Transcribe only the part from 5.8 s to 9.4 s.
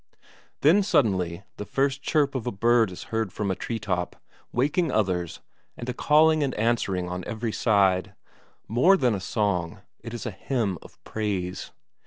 a calling and answering on every side; more than a